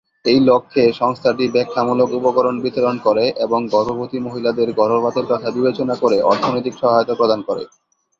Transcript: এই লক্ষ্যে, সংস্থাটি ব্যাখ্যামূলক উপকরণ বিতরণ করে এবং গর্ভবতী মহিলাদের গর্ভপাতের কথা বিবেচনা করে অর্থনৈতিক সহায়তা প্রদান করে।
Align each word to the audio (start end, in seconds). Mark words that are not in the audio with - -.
এই 0.25 0.39
লক্ষ্যে, 0.49 0.83
সংস্থাটি 0.93 1.45
ব্যাখ্যামূলক 1.55 2.09
উপকরণ 2.19 2.55
বিতরণ 2.65 2.95
করে 3.03 3.25
এবং 3.45 3.59
গর্ভবতী 3.73 4.17
মহিলাদের 4.19 4.69
গর্ভপাতের 4.79 5.25
কথা 5.31 5.47
বিবেচনা 5.51 5.95
করে 6.01 6.17
অর্থনৈতিক 6.31 6.73
সহায়তা 6.77 7.13
প্রদান 7.15 7.39
করে। 7.47 7.63